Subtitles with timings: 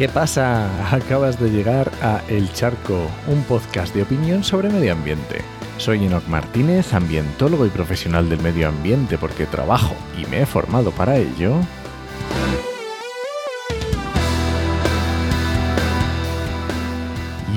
[0.00, 0.66] ¿Qué pasa?
[0.96, 5.42] Acabas de llegar a El Charco, un podcast de opinión sobre medio ambiente.
[5.76, 10.90] Soy Enoc Martínez, ambientólogo y profesional del medio ambiente porque trabajo y me he formado
[10.90, 11.60] para ello.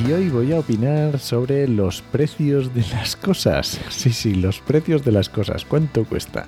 [0.05, 3.79] Y hoy voy a opinar sobre los precios de las cosas.
[3.89, 5.63] Sí, sí, los precios de las cosas.
[5.63, 6.45] ¿Cuánto cuesta?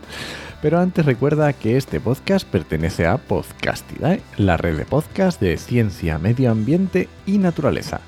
[0.62, 6.18] Pero antes recuerda que este podcast pertenece a Podcastidae, la red de podcast de ciencia,
[6.18, 8.02] medio ambiente y naturaleza.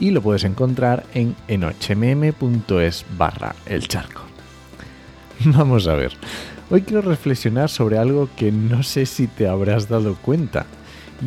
[0.00, 4.22] Y lo puedes encontrar en enochmm.es barra el charco.
[5.44, 6.12] Vamos a ver.
[6.70, 10.66] Hoy quiero reflexionar sobre algo que no sé si te habrás dado cuenta.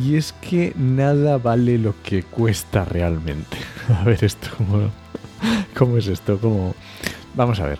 [0.00, 3.56] Y es que nada vale lo que cuesta realmente.
[4.00, 4.48] A ver esto,
[5.76, 6.38] ¿cómo, es esto?
[6.38, 6.74] ¿Cómo...
[7.34, 7.78] Vamos a ver.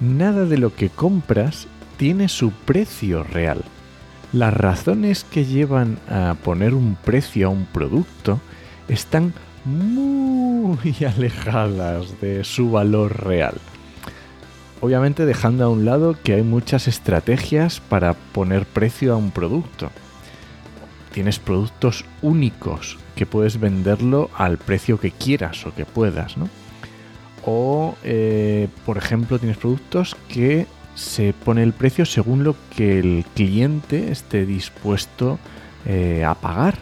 [0.00, 3.62] Nada de lo que compras tiene su precio real.
[4.32, 8.40] Las razones que llevan a poner un precio a un producto
[8.88, 13.54] están muy alejadas de su valor real.
[14.80, 19.90] Obviamente dejando a un lado que hay muchas estrategias para poner precio a un producto.
[21.12, 26.48] Tienes productos únicos que puedes venderlo al precio que quieras o que puedas, ¿no?
[27.44, 33.24] O, eh, por ejemplo, tienes productos que se pone el precio según lo que el
[33.34, 35.38] cliente esté dispuesto
[35.84, 36.78] eh, a pagar.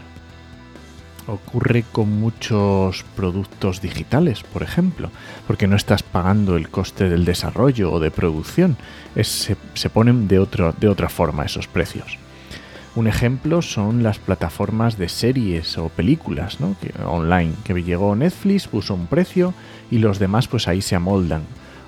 [1.27, 5.11] Ocurre con muchos productos digitales, por ejemplo,
[5.47, 8.75] porque no estás pagando el coste del desarrollo o de producción,
[9.21, 9.55] se,
[9.89, 10.45] ponen de,
[10.79, 12.17] de otra forma esos precios.
[12.95, 16.75] Un ejemplo son las plataformas de series o películas ¿no?
[17.05, 19.53] online, que llegó Netflix, puso un precio
[19.89, 21.43] y los demás pues ahí se amoldan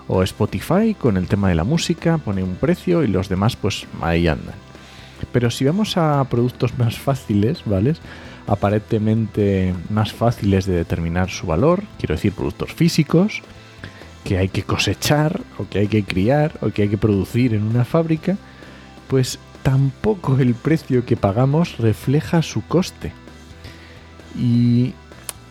[0.07, 3.85] o Spotify con el tema de la música pone un precio y los demás pues
[4.01, 4.55] ahí andan.
[5.31, 7.95] Pero si vamos a productos más fáciles, ¿vale?
[8.47, 13.41] Aparentemente más fáciles de determinar su valor, quiero decir productos físicos,
[14.23, 17.63] que hay que cosechar o que hay que criar o que hay que producir en
[17.63, 18.37] una fábrica,
[19.07, 23.13] pues tampoco el precio que pagamos refleja su coste.
[24.37, 24.93] Y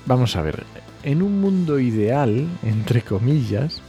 [0.06, 0.64] vamos a ver,
[1.02, 3.82] en un mundo ideal, entre comillas,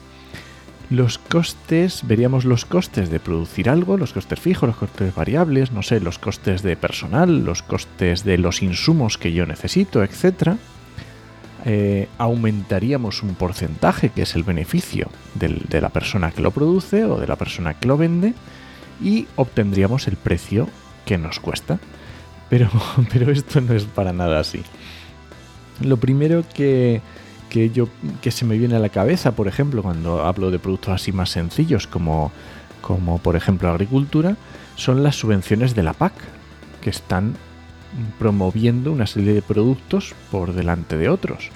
[0.90, 5.82] los costes, veríamos los costes de producir algo, los costes fijos, los costes variables, no
[5.82, 10.56] sé, los costes de personal, los costes de los insumos que yo necesito, etc.
[11.66, 17.20] Eh, aumentaríamos un porcentaje, que es el beneficio de la persona que lo produce o
[17.20, 18.34] de la persona que lo vende,
[19.04, 20.68] y obtendríamos el precio
[21.06, 21.80] que nos cuesta.
[22.50, 22.70] Pero,
[23.14, 24.64] pero esto no es para nada así.
[25.82, 27.02] Lo primero que,
[27.50, 27.88] que, yo,
[28.22, 31.30] que se me viene a la cabeza, por ejemplo, cuando hablo de productos así más
[31.30, 32.32] sencillos como,
[32.82, 34.38] como por ejemplo agricultura,
[34.76, 36.14] son las subvenciones de la PAC,
[36.82, 37.34] que están
[38.20, 41.50] promoviendo una serie de productos por delante de otros.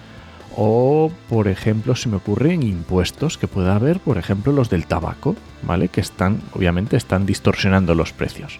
[0.59, 5.35] O, por ejemplo, se me ocurren impuestos que pueda haber, por ejemplo, los del tabaco,
[5.61, 5.87] ¿vale?
[5.87, 8.59] Que están, obviamente, están distorsionando los precios.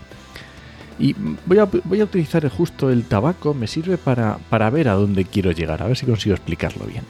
[0.99, 1.15] Y
[1.47, 5.25] voy a, voy a utilizar justo el tabaco, me sirve para, para ver a dónde
[5.25, 7.03] quiero llegar, a ver si consigo explicarlo bien.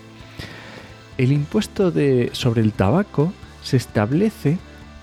[1.18, 3.34] El impuesto de, sobre el tabaco
[3.64, 4.58] se establece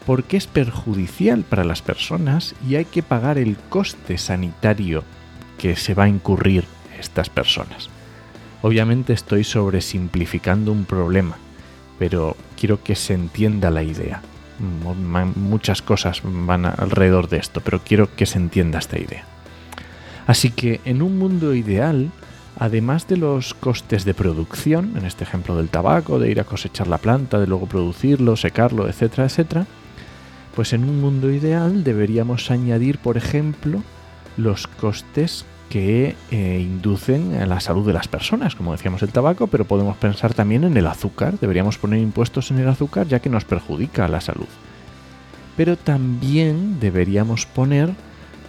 [0.06, 5.05] porque es perjudicial para las personas y hay que pagar el coste sanitario
[5.59, 6.65] que se va a incurrir
[6.99, 7.91] estas personas.
[8.64, 11.36] Obviamente estoy sobresimplificando un problema,
[11.98, 14.22] pero quiero que se entienda la idea.
[15.36, 19.26] Muchas cosas van alrededor de esto, pero quiero que se entienda esta idea.
[20.26, 22.10] Así que en un mundo ideal,
[22.58, 26.86] además de los costes de producción, en este ejemplo del tabaco, de ir a cosechar
[26.86, 29.66] la planta, de luego producirlo, secarlo, etcétera, etcétera,
[30.54, 33.83] pues en un mundo ideal deberíamos añadir, por ejemplo,
[34.39, 35.44] los costes
[35.74, 39.97] que eh, inducen a la salud de las personas, como decíamos el tabaco, pero podemos
[39.97, 44.06] pensar también en el azúcar, deberíamos poner impuestos en el azúcar ya que nos perjudica
[44.06, 44.47] la salud.
[45.56, 47.91] Pero también deberíamos poner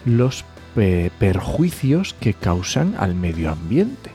[0.05, 0.45] los
[1.17, 4.11] perjuicios que causan al medio ambiente.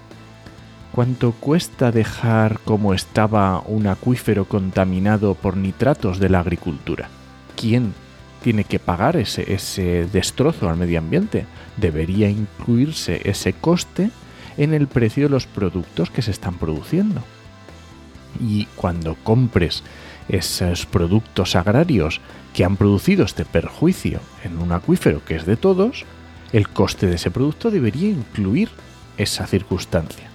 [0.92, 7.08] ¿Cuánto cuesta dejar como estaba un acuífero contaminado por nitratos de la agricultura?
[7.56, 7.92] ¿Quién
[8.42, 11.46] tiene que pagar ese, ese destrozo al medio ambiente?
[11.76, 14.10] Debería incluirse ese coste
[14.56, 17.22] en el precio de los productos que se están produciendo.
[18.40, 19.82] Y cuando compres
[20.28, 22.20] esos productos agrarios
[22.54, 26.04] que han producido este perjuicio en un acuífero que es de todos,
[26.52, 28.70] el coste de ese producto debería incluir
[29.19, 30.28] esa circunstancia.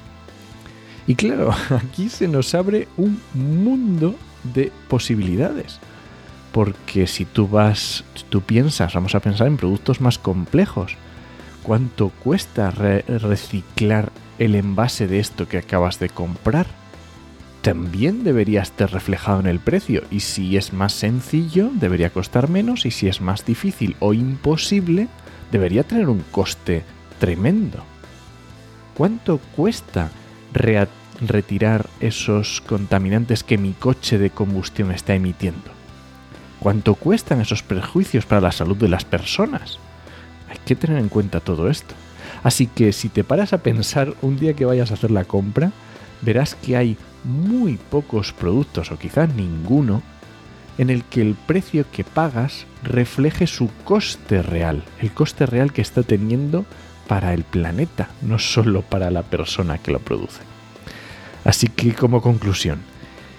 [1.08, 4.16] Y claro, aquí se nos abre un mundo
[4.54, 5.80] de posibilidades.
[6.56, 10.96] Porque si tú vas, tú piensas, vamos a pensar en productos más complejos.
[11.64, 16.66] ¿Cuánto cuesta reciclar el envase de esto que acabas de comprar
[17.62, 22.86] también debería estar reflejado en el precio y si es más sencillo debería costar menos
[22.86, 25.10] y si es más difícil o imposible
[25.52, 26.84] debería tener un coste
[27.20, 27.84] tremendo.
[28.96, 30.10] ¿Cuánto cuesta
[30.54, 35.75] retirar esos contaminantes que mi coche de combustión está emitiendo?
[36.66, 39.78] ¿Cuánto cuestan esos prejuicios para la salud de las personas?
[40.50, 41.94] Hay que tener en cuenta todo esto.
[42.42, 45.72] Así que si te paras a pensar un día que vayas a hacer la compra,
[46.24, 50.02] verás que hay muy pocos productos o quizás ninguno
[50.80, 55.84] en el que el precio que pagas refleje su coste real, el coste real que
[55.84, 56.66] está teniendo
[57.08, 60.42] para el planeta, no solo para la persona que lo produce.
[61.44, 62.80] Así que como conclusión,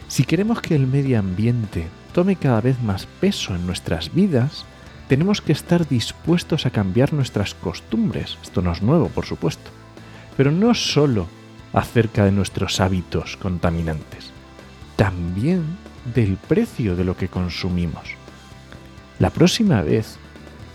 [0.07, 4.65] si queremos que el medio ambiente tome cada vez más peso en nuestras vidas,
[5.07, 8.39] tenemos que estar dispuestos a cambiar nuestras costumbres.
[8.43, 9.71] Esto no es nuevo, por supuesto.
[10.35, 11.27] Pero no solo
[11.75, 14.31] acerca de nuestros hábitos contaminantes,
[14.97, 15.63] también
[16.15, 18.15] del precio de lo que consumimos.
[19.19, 20.17] La próxima vez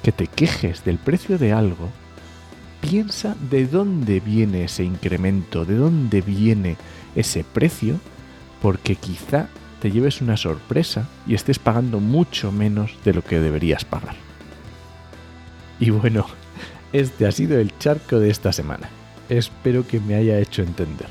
[0.03, 1.89] que te quejes del precio de algo,
[2.81, 6.77] piensa de dónde viene ese incremento, de dónde viene
[7.15, 7.99] ese precio,
[8.61, 9.47] porque quizá
[9.81, 14.15] te lleves una sorpresa y estés pagando mucho menos de lo que deberías pagar.
[15.79, 16.27] Y bueno,
[16.93, 18.89] este ha sido el charco de esta semana.
[19.27, 21.07] Espero que me haya hecho entender.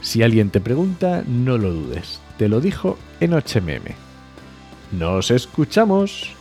[0.00, 2.20] Si alguien te pregunta, no lo dudes.
[2.38, 3.94] Te lo dijo en HMM.
[4.92, 6.37] ¡Nos escuchamos!